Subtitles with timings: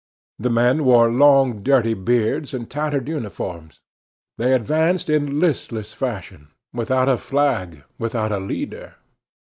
[0.39, 3.81] The men wore long, dirty beards and tattered uniforms;
[4.39, 8.95] they advanced in listless fashion, without a flag, without a leader.